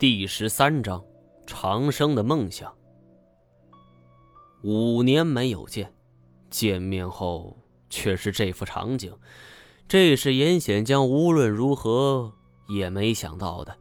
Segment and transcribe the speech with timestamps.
[0.00, 1.04] 第十三章，
[1.46, 2.74] 长生的梦想。
[4.62, 5.92] 五年没有见，
[6.48, 7.58] 见面后
[7.90, 9.14] 却是这副场景，
[9.86, 12.32] 这是严显江无论如何
[12.66, 13.76] 也没想到的。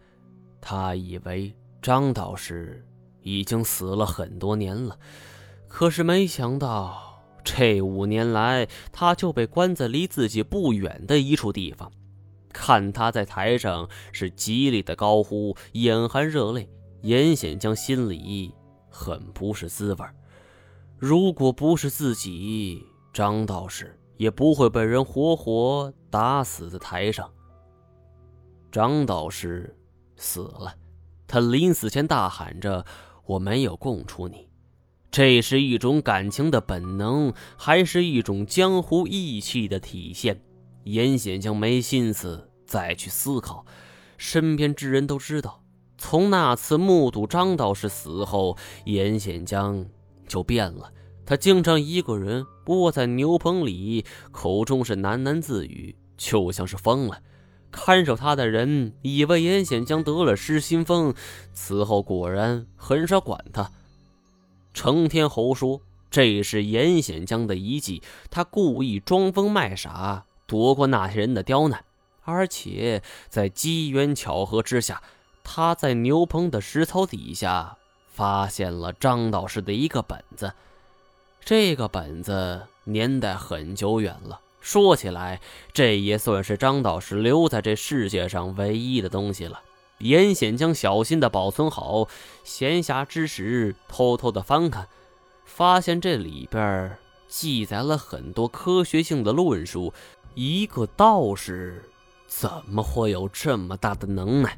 [0.60, 2.86] 他以为张道士
[3.21, 4.99] 已经死了很多年了，
[5.70, 11.89] 可是没想到这五年来，他就被关在离自己不远的一处地方。
[12.52, 16.70] 看他在台上是极力的高呼，眼含热泪，
[17.02, 18.54] 严显江心里
[18.89, 20.05] 很不是滋味
[20.97, 22.83] 如果不是自己，
[23.14, 27.32] 张道士也不会被人活活打死在台上。
[28.71, 29.75] 张道士
[30.18, 30.75] 死了，
[31.25, 32.86] 他临死前大喊着
[33.25, 34.50] ：“我没有供出你。”
[35.09, 40.41] 这是一种感情的本能，还是一种江湖义气的体现？
[40.92, 43.66] 严显江没心思再去思考，
[44.17, 45.64] 身边之人都知道，
[45.97, 49.86] 从那次目睹张道士死后，严显江
[50.28, 50.91] 就变了。
[51.25, 57.22] 他经常一个人窝在牛棚里，口中是喃喃自语，就像是疯了。
[57.72, 61.13] 看守他的人以为严显江得了失心疯，
[61.53, 63.69] 此后果然很少管他。
[64.73, 70.25] 成天侯说这是严显江的遗迹，他故意装疯卖傻。
[70.50, 71.86] 躲过那些人的刁难，
[72.23, 75.02] 而且在机缘巧合之下，
[75.44, 77.78] 他在牛棚的石槽底下
[78.11, 80.52] 发现了张道士的一个本子。
[81.45, 85.39] 这个本子年代很久远了，说起来，
[85.72, 89.61] 这也算是张道士留在这世界上唯一的东西了。
[90.00, 92.08] 严显将小心的保存好，
[92.44, 94.88] 闲暇之时偷偷的翻看，
[95.45, 96.97] 发现这里边
[97.28, 99.94] 记载了很多科学性的论述。
[100.35, 101.83] 一个道士
[102.27, 104.58] 怎么会有这么大的能耐？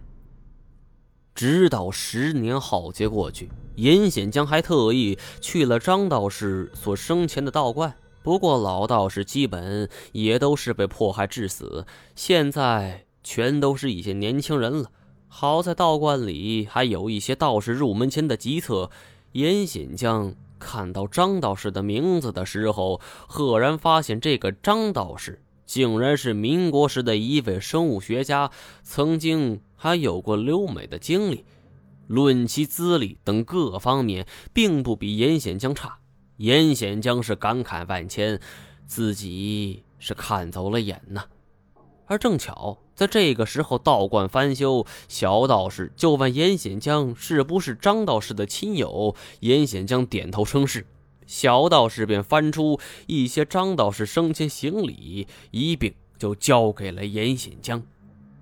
[1.34, 7.96] 直到十年浩劫过去，严显江还特意去了张道士所生前的道观。
[8.22, 14.92] 不过老道士基本也都是被迫害致死，现在全都是一些年轻人了。
[15.28, 18.92] 好在道观里还有一些道士入门前的籍册。
[19.32, 25.42] 严显江看到张道士的名字的时候，赫然发现这个张道士。
[25.72, 28.52] 竟然是民国时的一位生物学家，
[28.84, 31.46] 曾经还有过留美的经历，
[32.08, 36.00] 论其资历等各方面，并不比严显江差。
[36.36, 38.38] 严显江是感慨万千，
[38.86, 41.24] 自己是看走了眼呐。
[42.06, 49.16] 而正巧在这个时候，道观翻修，小道士就问严显江是不是张道士的亲友。
[49.40, 50.86] 严显江点头称是。
[51.32, 52.78] 小道士便翻出
[53.08, 57.82] 一些张道士生前行礼，一并就交给了严显江。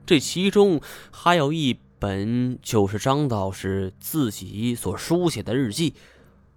[0.07, 5.93] 这其中还有一本，就是张道士自己所书写的日记。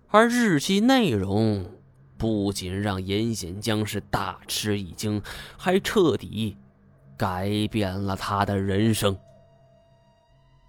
[0.09, 1.71] 而日记内容
[2.17, 5.21] 不仅让严显江是大吃一惊，
[5.59, 6.57] 还彻底
[7.19, 9.15] 改变了他的人生。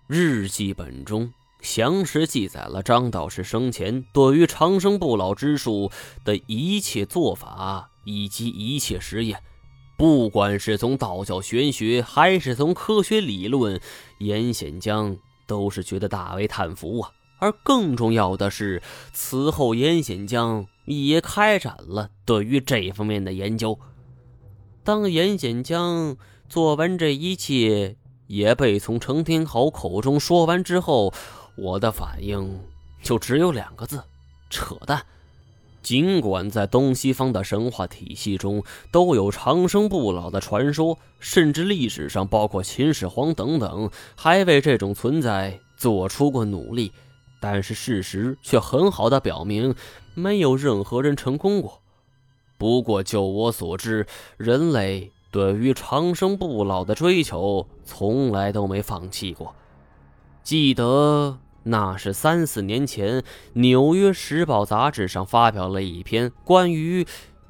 [0.07, 1.31] 日记本中。
[1.63, 5.90] 详实记载了张道士生前对于长生不老之术
[6.25, 9.41] 的一切做法以及一切实验，
[9.97, 13.79] 不管是从道教玄学还是从科学理论，
[14.19, 15.16] 严显江
[15.47, 17.09] 都是觉得大为叹服啊。
[17.40, 18.81] 而更重要的是，
[19.13, 23.79] 此后严显江也开展了对于这方面的研究。
[24.84, 26.18] 当严显江
[26.50, 27.96] 做完这一切，
[28.28, 31.13] 也被从程天豪口中说完之后。
[31.56, 32.59] 我的反应
[33.02, 34.03] 就只有两个字：
[34.50, 35.03] 扯淡。
[35.81, 46.94] 尽管在东西方的神话体系中都有长生不老的传说，甚至历史上包括秦始皇等等还为这种存在做出过努力，
[47.41, 49.75] 但是事实却很好的表明，
[50.14, 51.81] 没有任何人成功过。
[52.58, 59.53] 不过就我所知，人类对于长生不老的追求从来都没放弃过。
[60.44, 61.40] 记得。
[61.64, 63.22] 那是三四年前，
[63.54, 67.06] 《纽约时报》杂志上发表了一篇关于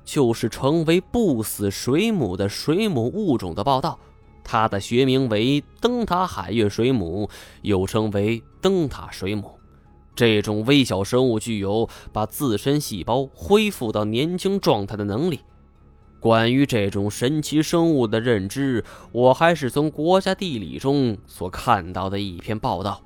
[0.05, 3.99] 就是成为不死水母的水母物种的报道。
[4.43, 7.29] 它的学名为灯塔海月水母，
[7.61, 9.57] 又称为灯塔水母。
[10.15, 15.39] 这种微小生物具有把自身细胞恢复到年轻状态的能力。
[16.19, 23.01] 关于这种神奇生物的认知，我还是从《国家地理》中所看到的一篇报道。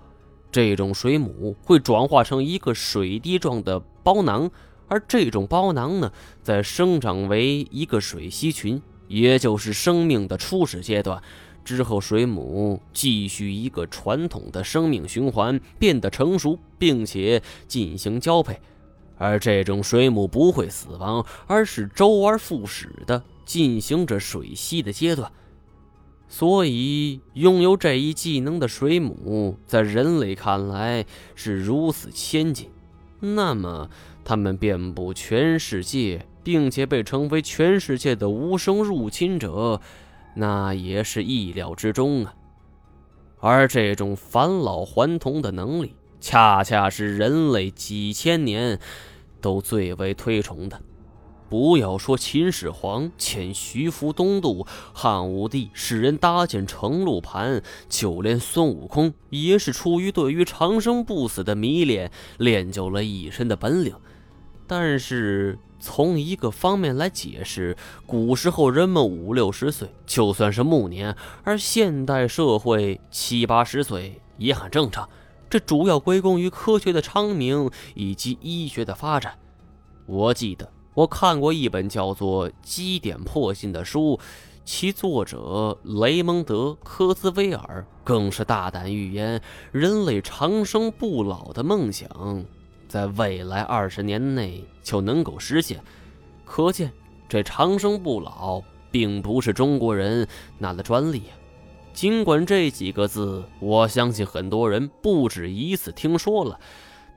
[0.57, 4.49] 这种水母会转化成一个水滴状的包囊，
[4.87, 6.11] 而这种包囊呢，
[6.41, 11.21] 在生长为一个水螅群，也就是生命的初始阶段。
[11.63, 18.59] 之后，水母继续一个传统的生命循环，变得成熟，并且进行交配。
[19.15, 25.31] 而这种水母不会死亡，而是周而复始的进行着水螅的阶段。
[26.29, 32.69] 所以，拥有这一技能的水母，在人类看来是如此先进。
[33.19, 33.89] 那么，
[34.25, 39.81] 它们遍布全世界，并且被称为全世界的无声入侵者，
[40.35, 42.35] 那也是意料之中啊。
[43.39, 48.79] 而这种返老还童的能力，恰恰是人类几千年
[49.39, 50.81] 都最为推崇的。
[51.49, 63.95] 不要说秦始皇遣徐福东渡，汉武帝使人搭建成露盘，就连孙悟空也是出于对于长生不死的迷恋，练就了一身的本领。
[64.67, 75.07] 但是从一个方面来解释，古时候人们五六十岁就算是暮年，而现代社会七八十岁也很正常。
[75.49, 79.39] 这主要归功于科学的昌明以及医学的发展。
[80.05, 80.76] 我记得。
[80.97, 84.19] 我看过一本叫做《基点破信》的书，
[84.65, 89.39] 其作者雷蒙德·科兹威尔更是大胆预言
[89.71, 92.09] 人类长生不老的梦想，
[92.87, 95.79] 在未来二十年内就能够实现。
[96.43, 96.91] 可见，
[97.29, 98.59] 这长生不老
[98.89, 100.27] 并不是中国人
[100.57, 101.37] 拿的专利啊！
[101.93, 106.59] 尽管这几个字，我相信很多人不止一次听说了。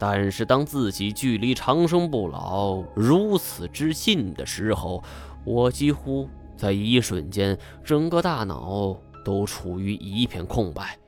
[0.03, 5.05] 但是，当自己距离长生不老如此之近的时候，
[5.45, 6.27] 我几乎
[6.57, 10.99] 在一瞬间，整个大脑都处于一片空白，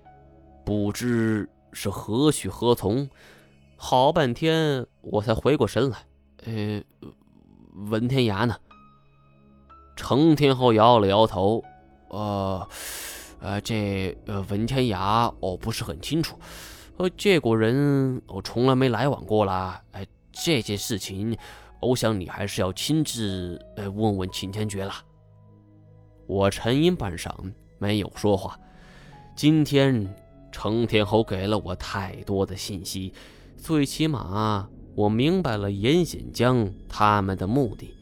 [0.62, 3.08] 不知是何去何从。
[3.76, 5.98] 好半天，我才回过神来。
[6.44, 6.82] 呃，
[7.90, 8.54] 文天涯呢？
[9.96, 11.64] 程天后摇了摇头。
[12.10, 12.68] 呃，
[13.40, 16.38] 呃，这呃，文天涯，我不是很清楚。
[16.98, 19.82] 呃，这个人我从来没来往过啦。
[19.92, 21.36] 哎，这件事情，
[21.80, 25.02] 我想你还是要亲自呃问问秦天爵啦。
[26.26, 27.32] 我沉吟半晌，
[27.78, 28.58] 没有说话。
[29.34, 30.14] 今天
[30.52, 33.12] 程天侯给了我太多的信息，
[33.56, 37.94] 最起码我明白了严显江他们的目的。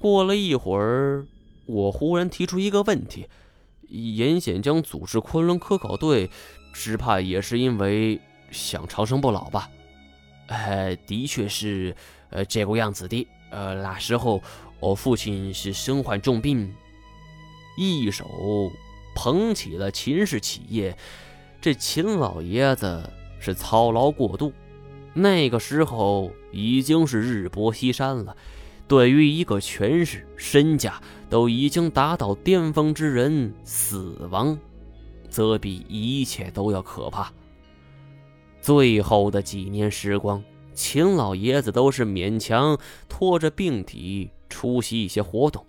[0.00, 1.26] 过了一会儿，
[1.66, 3.28] 我忽然提出一个问题：
[3.88, 6.30] 严显江组织昆仑科考队。
[6.74, 9.70] 只怕也是因为想长生不老吧？
[10.48, 11.94] 呃，的确是，
[12.28, 13.26] 呃，这个样子的。
[13.50, 14.42] 呃，那时候
[14.80, 16.74] 我父亲是身患重病，
[17.78, 18.70] 一手
[19.14, 20.94] 捧起了秦氏企业。
[21.60, 23.08] 这秦老爷子
[23.40, 24.52] 是操劳过度，
[25.14, 28.36] 那个时候已经是日薄西山了。
[28.86, 31.00] 对于一个权势、身价
[31.30, 34.58] 都已经达到巅峰之人，死亡。
[35.34, 37.32] 则比一切都要可怕。
[38.60, 40.40] 最后的几年时光，
[40.74, 42.78] 秦老爷子都是勉强
[43.08, 45.66] 拖着病体出席一些活动，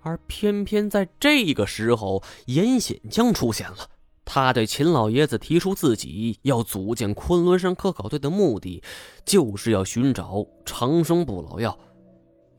[0.00, 3.90] 而偏偏在这个时候，严显江出现了。
[4.24, 8.82] 他对秦老爷子提出自己要组建昆仑山科考队的目的，
[9.26, 11.78] 就是要寻找长生不老药。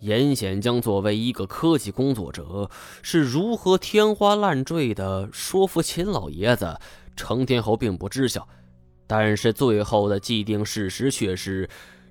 [0.04, 2.70] 严显江作为一个科技工作者，
[3.02, 6.78] 是如何天花乱坠的说服秦老爷子？
[7.16, 8.46] 程天侯并不知晓，
[9.08, 11.70] 但是最后的既定事实却是，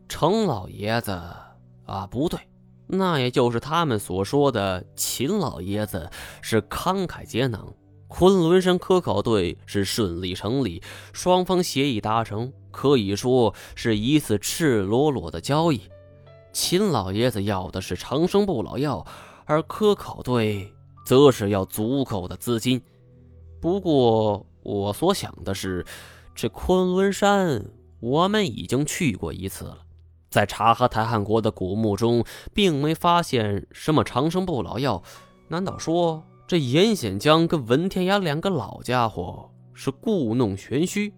[0.08, 1.10] 程老爷子
[1.84, 2.40] 啊，不对，
[2.86, 6.08] 那也就是他们所说的秦老爷子
[6.40, 7.74] 是慷慨解囊。
[8.08, 15.82] 昆仑山科考队是顺利成立，双方协议达成，可以说是一次赤裸裸的交易。
[16.52, 19.06] 秦老爷子要的是长生不老药，
[19.46, 20.72] 而科考队
[21.04, 22.80] 则是要足够的资金。
[23.60, 25.84] 不过，我所想的是，
[26.34, 27.64] 这昆仑山
[28.00, 29.78] 我们已经去过一次了，
[30.30, 35.02] 在察哈台汗国的古墓中，并没发现什么长生不老药。
[35.48, 41.14] 难道说这严显江跟文天涯两个老家伙是故弄玄虚？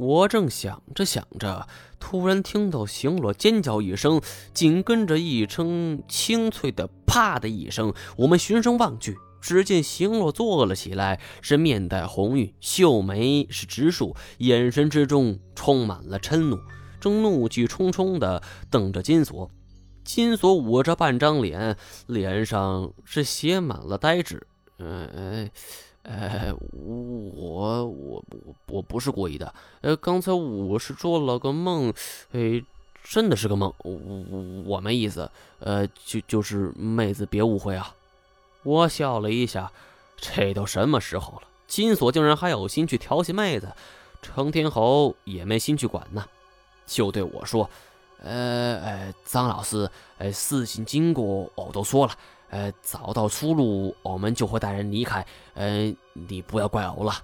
[0.00, 4.22] 我正想着想着，突然听到行罗尖叫一声，
[4.54, 7.92] 紧跟着一声清脆的“啪”的一声。
[8.16, 16.58] 我们循声望去，只见行罗坐了起来，是面带红晕，秀眉是直竖，眼神之中充满了嗔怒，
[16.98, 19.50] 正怒气冲冲地瞪着金锁。
[20.02, 21.76] 金锁捂着半张脸，
[22.06, 24.46] 脸上是写满了呆滞。
[24.78, 25.06] 嗯。
[25.14, 25.50] 哎，
[26.02, 28.24] 我我我
[28.66, 29.52] 我不是故意的。
[29.82, 31.92] 呃，刚才我是做了个梦，
[32.32, 32.62] 哎，
[33.04, 33.72] 真的是个梦。
[33.78, 33.92] 我
[34.64, 35.30] 我没意思。
[35.58, 37.94] 呃，就就是妹子别误会啊。
[38.62, 39.70] 我笑了一下，
[40.16, 43.72] 这都什么时候了，金锁竟然还有心去调戏妹子，
[44.22, 46.24] 程天侯也没心去管呢，
[46.86, 47.68] 就对我说
[48.22, 52.12] ：“呃呃，张老师，呃，事情经过我都说了，
[52.50, 55.26] 呃，找到出路，我们就会带人离开。
[55.54, 57.14] 呃，你不要怪我了。”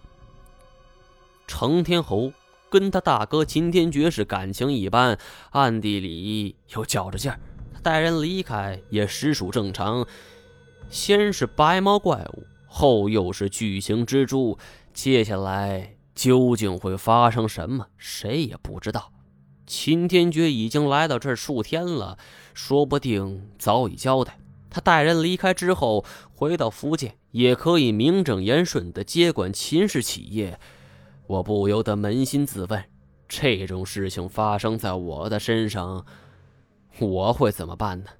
[1.47, 2.33] 程天侯
[2.71, 5.19] 跟他大哥秦天觉是感情一般，
[5.51, 7.39] 暗地里又较着劲儿，
[7.83, 10.07] 带人离开也实属正常。
[10.89, 12.45] 先是白毛怪物。
[12.69, 14.59] 后又是巨型蜘蛛，
[14.93, 17.87] 接下来究竟会发生什么？
[17.97, 19.13] 谁也不知道。
[19.67, 22.19] 秦天觉已经来到这儿数天了，
[22.53, 24.39] 说不定早已交代。
[24.69, 26.05] 他带人离开之后，
[26.35, 30.59] 回到福建，也可以名正言顺地接管秦氏企业。
[31.27, 32.85] 我不由得扪心自问：
[33.29, 36.05] 这种事情发生在我的身上，
[36.99, 38.11] 我会怎么办呢？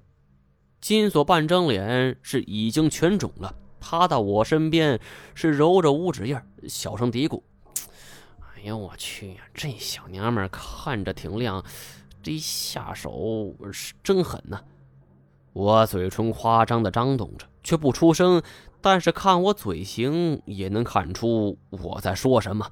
[0.79, 3.55] 金锁半张脸是已经全肿了。
[3.79, 4.99] 趴到我身边，
[5.35, 6.35] 是揉着五指印，
[6.67, 7.41] 小声嘀咕
[8.41, 11.63] ：“哎呀，我去呀，这小娘们看着挺靓，
[12.23, 14.61] 这下手是真狠呐！”
[15.57, 18.43] 我嘴唇夸张的张动着，却不出声，
[18.79, 22.71] 但是看我嘴型，也能看出我在说什么。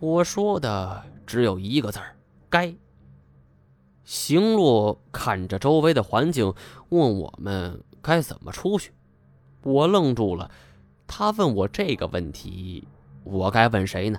[0.00, 2.16] 我说的只有一个字儿：
[2.48, 2.74] 该。
[4.02, 6.54] 行洛看着周围的环境，
[6.88, 8.92] 问我们该怎么出去。
[9.62, 10.50] 我愣住了，
[11.06, 12.88] 他问我这个问题，
[13.24, 14.18] 我该问谁呢？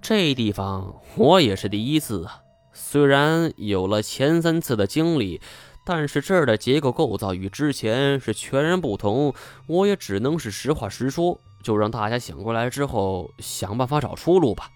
[0.00, 2.42] 这地方我也是第一次啊。
[2.72, 5.40] 虽然有了前三次的经历，
[5.84, 9.34] 但是这儿的结构构造与之前是全然不同。
[9.66, 14.70] 我也只能是实话实说，就让大家醒过来之后想办法找出路吧。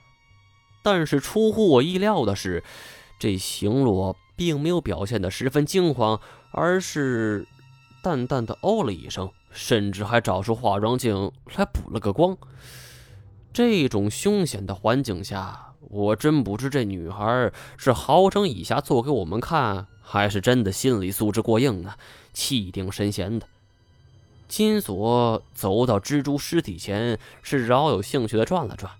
[0.82, 2.62] 但是出乎我意料的是，
[3.18, 6.20] 这行罗并没有表现得十分惊慌，
[6.50, 7.46] 而是
[8.02, 9.30] 淡淡的哦了一声。
[9.58, 12.36] 甚至还找出化妆镜来补了个光。
[13.54, 21.96] 这种凶险的环境下，我真不知这女孩是好整以暇做给我们看，还是真的心理素质过硬啊，
[22.32, 23.46] 气定神闲的。
[24.48, 28.92] 金锁走到蜘蛛尸体前，是饶有兴趣的转了转。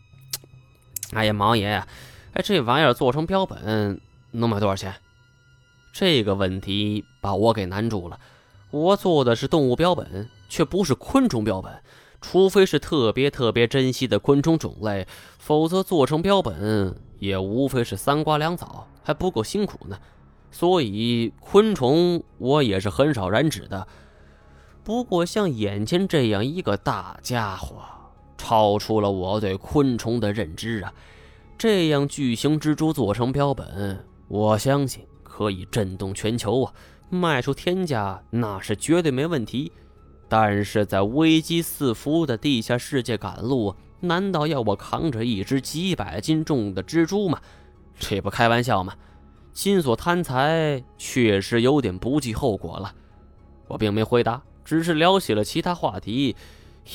[1.12, 1.84] 哎呀，毛爷，
[2.32, 4.94] 哎，这玩意儿做成标本能卖多少钱？
[5.92, 8.18] 这个问题把我给难住了。
[8.70, 10.28] 我做的是动物标本。
[10.48, 11.82] 却不是昆虫标本，
[12.28, 15.06] 除非是特别特别珍惜的昆虫种类，
[15.38, 19.96] 否则做成标本也无非是三瓜两枣，还不够辛苦呢。
[20.50, 23.86] 所以昆虫我也是很少染指的。
[24.82, 27.76] 不过像眼前这样一个大家伙，
[28.36, 30.92] 超出了我对昆虫的认知啊！
[31.56, 36.72] 这样巨型蜘蛛做成标本，我相信可以震动全球啊，
[37.08, 39.70] 卖出天价那是绝对没问题。
[40.28, 47.40] 但是在危机四伏的地下世界赶路，难道要我扛着一只几百斤重的蜘蛛吗？
[47.98, 48.94] 这不开玩笑吗？
[49.52, 52.92] 金锁贪财确实有点不计后果了。
[53.68, 56.36] 我并没回答，只是聊起了其他话题。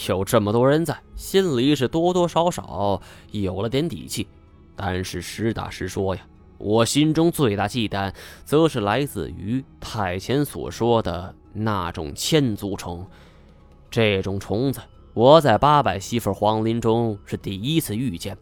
[0.07, 4.27] 有这么多人在，心里是多多少少有了点底气。
[4.75, 6.21] 但是实打实说呀，
[6.57, 8.13] 我心中最大忌惮，
[8.45, 11.35] 则是来自于太前所说的。
[11.53, 13.05] 那种千足虫，
[13.89, 14.79] 这种虫子，
[15.13, 18.37] 我在八百媳妇皇林中是第一次遇见，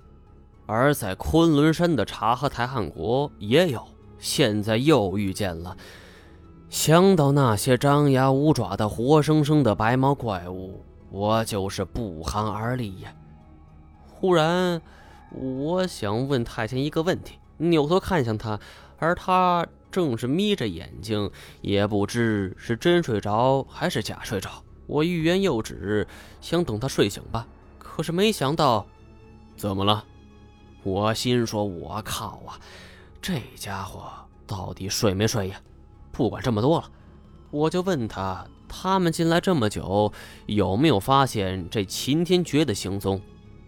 [0.65, 3.83] 而在昆仑山的察合台汗国也有，
[4.19, 5.75] 现在又遇见了。
[6.69, 13.11] 想到那些张牙舞爪的活生生的白毛怪物，我就是不寒而栗呀。
[14.07, 14.79] 忽然，
[15.31, 18.59] 我想问太监一个问题，扭头看向他，
[18.99, 19.65] 而他。
[19.91, 21.29] 正是眯着眼睛，
[21.61, 24.63] 也不知是真睡着还是假睡着。
[24.87, 26.07] 我欲言又止，
[26.41, 27.47] 想等他睡醒吧。
[27.77, 28.85] 可是没想到，
[29.55, 30.03] 怎么了？
[30.83, 32.59] 我心说：“我靠啊，
[33.21, 34.03] 这家伙
[34.47, 35.61] 到底睡没睡呀？”
[36.11, 36.89] 不管这么多了，
[37.51, 40.11] 我就问他：他们进来这么久，
[40.45, 43.21] 有没有发现这秦天觉的行踪？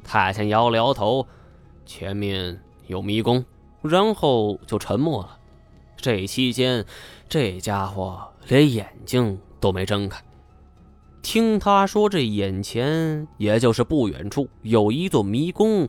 [0.03, 1.27] 太监摇了摇头，
[1.85, 3.43] 前面有迷宫，
[3.81, 5.37] 然后就沉默了。
[6.01, 6.83] 这期间，
[7.29, 10.19] 这家伙连眼睛都没睁开。
[11.21, 15.87] 听他说，这眼前也就是不远处有一座迷宫。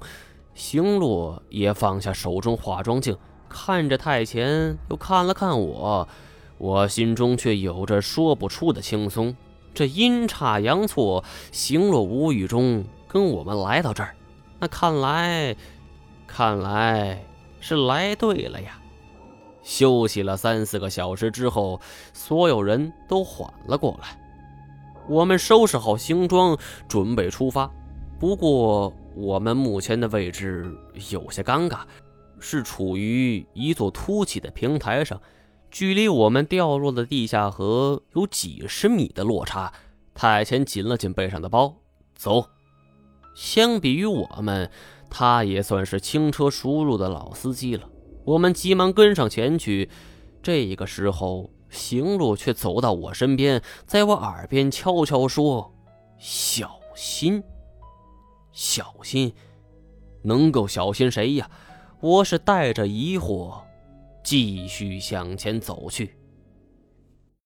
[0.52, 3.16] 行洛也放下手中化妆镜，
[3.48, 6.06] 看着太前，又看了看我，
[6.58, 9.34] 我心中却有着说不出的轻松。
[9.72, 14.14] 这阴差阳错，行洛无意中跟我们来到这儿，
[14.60, 15.56] 那看来，
[16.26, 17.24] 看来
[17.60, 18.78] 是来对了呀。
[19.62, 21.80] 休息了三四个小时之后，
[22.12, 24.18] 所有人都缓了过来。
[25.08, 26.56] 我们收拾好行装，
[26.88, 27.70] 准备出发。
[28.18, 30.72] 不过我们目前的位置
[31.10, 31.80] 有些尴尬，
[32.38, 35.20] 是处于一座凸起的平台上，
[35.70, 39.72] 距离我们掉落的地下河有几十米的落差。
[40.14, 41.74] 太前紧了紧背上的包，
[42.14, 42.46] 走。
[43.34, 44.70] 相比于我们，
[45.08, 47.88] 他也算是轻车熟路的老司机了。
[48.24, 49.90] 我们急忙跟上前去。
[50.42, 55.72] 这个时候，行路却走到我身边，在我耳边悄悄说
[56.18, 57.42] ：“小心，
[58.52, 59.32] 小心，
[60.22, 61.50] 能够小心谁呀？”
[62.00, 63.60] 我是带着疑惑，
[64.24, 66.16] 继续向前走去。